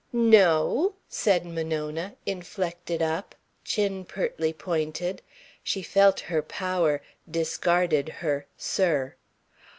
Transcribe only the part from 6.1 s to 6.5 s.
her